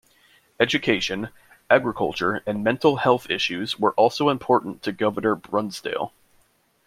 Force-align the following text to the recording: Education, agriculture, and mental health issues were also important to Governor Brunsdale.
Education, 0.59 1.29
agriculture, 1.69 2.41
and 2.47 2.63
mental 2.63 2.95
health 2.95 3.29
issues 3.29 3.77
were 3.77 3.93
also 3.93 4.29
important 4.29 4.81
to 4.81 4.91
Governor 4.91 5.35
Brunsdale. 5.35 6.11